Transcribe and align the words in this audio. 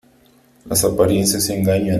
Las 0.65 0.83
apariencias 0.83 1.47
engañan. 1.51 1.89